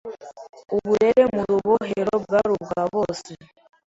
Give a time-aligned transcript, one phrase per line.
[0.75, 3.31] uburere mu Rubohero bwari ubwa bose